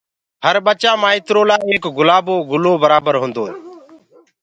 [0.45, 3.53] هر ٻچآ ٻآئترو لآ ايڪ گُلآبو گُلو برآبر هوندوئي